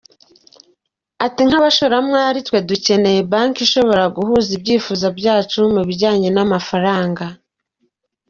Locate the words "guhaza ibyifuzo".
4.15-5.07